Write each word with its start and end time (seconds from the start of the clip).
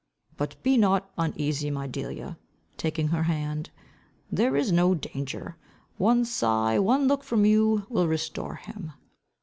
But 0.35 0.55
be 0.63 0.77
not 0.77 1.11
uneasy, 1.15 1.69
my 1.69 1.85
Delia," 1.85 2.39
taking 2.75 3.09
her 3.09 3.21
hand, 3.21 3.69
"there 4.31 4.55
is 4.55 4.71
no 4.71 4.95
danger. 4.95 5.57
One 5.99 6.25
sigh, 6.25 6.79
one 6.79 7.07
look 7.07 7.23
from 7.23 7.45
you 7.45 7.85
will 7.87 8.07
restore 8.07 8.55
him." 8.55 8.93